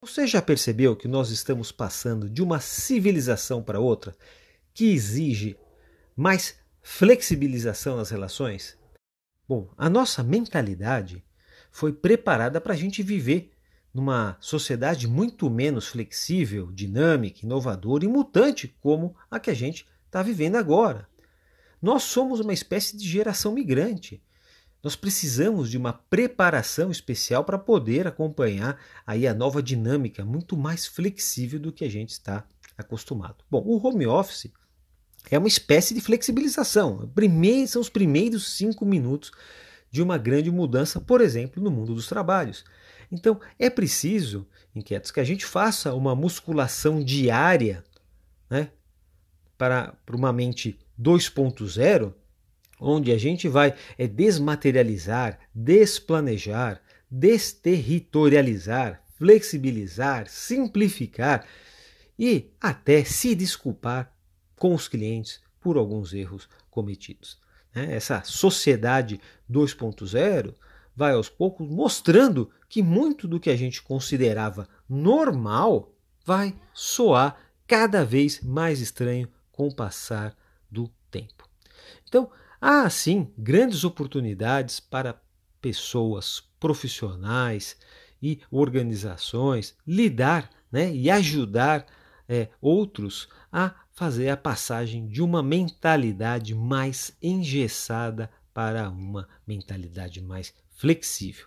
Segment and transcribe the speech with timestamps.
[0.00, 4.16] Você já percebeu que nós estamos passando de uma civilização para outra
[4.72, 5.58] que exige
[6.14, 8.78] mais flexibilização nas relações?
[9.48, 11.24] Bom, a nossa mentalidade
[11.72, 13.50] foi preparada para a gente viver
[13.92, 20.22] numa sociedade muito menos flexível, dinâmica, inovadora e mutante como a que a gente está
[20.22, 21.08] vivendo agora.
[21.82, 24.22] Nós somos uma espécie de geração migrante.
[24.88, 30.86] Nós precisamos de uma preparação especial para poder acompanhar aí a nova dinâmica muito mais
[30.86, 33.44] flexível do que a gente está acostumado.
[33.50, 34.50] Bom, o home office
[35.30, 37.06] é uma espécie de flexibilização.
[37.14, 39.30] Primeiro, são os primeiros cinco minutos
[39.90, 42.64] de uma grande mudança, por exemplo, no mundo dos trabalhos.
[43.12, 47.84] Então, é preciso, inquietos, que a gente faça uma musculação diária
[48.48, 48.70] né,
[49.58, 52.14] para, para uma mente 2.0
[52.80, 61.46] onde a gente vai é, desmaterializar, desplanejar, desterritorializar, flexibilizar, simplificar
[62.18, 64.12] e até se desculpar
[64.56, 67.38] com os clientes por alguns erros cometidos.
[67.74, 67.94] Né?
[67.94, 70.54] Essa sociedade 2.0
[70.94, 77.36] vai aos poucos mostrando que muito do que a gente considerava normal vai soar
[77.66, 80.36] cada vez mais estranho com o passar
[80.70, 81.48] do tempo.
[82.06, 82.30] Então,
[82.60, 85.20] Há, sim, grandes oportunidades para
[85.60, 87.76] pessoas, profissionais
[88.20, 91.86] e organizações lidar né, e ajudar
[92.28, 100.52] é, outros a fazer a passagem de uma mentalidade mais engessada para uma mentalidade mais
[100.76, 101.46] flexível.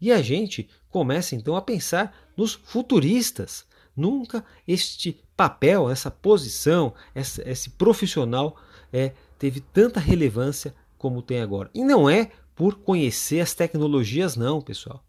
[0.00, 3.66] E a gente começa então a pensar nos futuristas.
[3.96, 8.56] Nunca este papel, essa posição, esse profissional
[8.92, 11.70] é teve tanta relevância como tem agora.
[11.74, 15.04] E não é por conhecer as tecnologias, não, pessoal.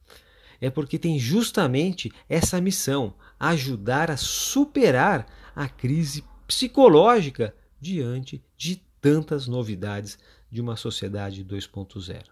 [0.59, 9.47] É porque tem justamente essa missão: ajudar a superar a crise psicológica diante de tantas
[9.47, 10.17] novidades
[10.51, 12.23] de uma sociedade 2.0.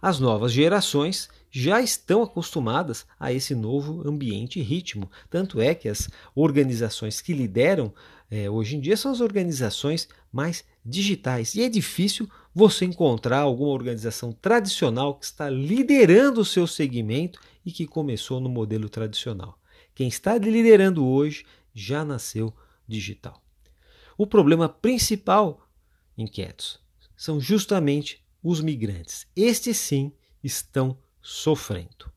[0.00, 5.10] As novas gerações já estão acostumadas a esse novo ambiente e ritmo.
[5.28, 7.92] Tanto é que as organizações que lideram
[8.30, 11.54] é, hoje em dia são as organizações mais digitais.
[11.54, 17.70] E é difícil você encontrar alguma organização tradicional que está liderando o seu segmento e
[17.70, 19.58] que começou no modelo tradicional.
[19.94, 22.52] Quem está liderando hoje já nasceu
[22.86, 23.42] digital.
[24.16, 25.66] O problema principal,
[26.16, 26.80] inquietos,
[27.16, 29.26] são justamente os migrantes.
[29.36, 30.12] Estes sim
[30.42, 32.10] estão sofrendo.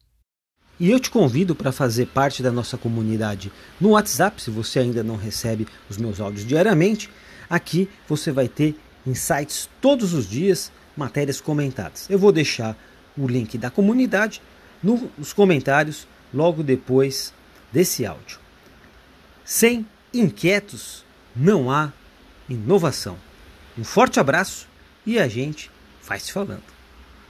[0.79, 5.03] E eu te convido para fazer parte da nossa comunidade no WhatsApp, se você ainda
[5.03, 7.09] não recebe os meus áudios diariamente.
[7.49, 12.09] Aqui você vai ter insights todos os dias, matérias comentadas.
[12.09, 12.77] Eu vou deixar
[13.17, 14.41] o link da comunidade
[14.81, 17.33] nos comentários logo depois
[17.71, 18.39] desse áudio.
[19.45, 21.03] Sem inquietos
[21.35, 21.91] não há
[22.49, 23.17] inovação.
[23.77, 24.67] Um forte abraço
[25.05, 25.69] e a gente
[26.07, 26.72] vai se falando.